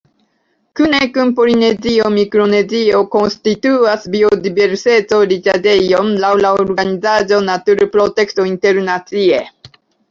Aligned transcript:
Kune 0.77 1.01
kun 1.17 1.33
Polinezio, 1.39 2.07
Mikronezio 2.15 3.03
konstituas 3.17 4.09
biodiverseco-riĉaĵejon 4.17 6.13
laŭ 6.27 6.33
la 6.45 6.57
organizaĵo 6.67 7.45
Naturprotekto 7.53 8.53
Internacie. 8.57 9.47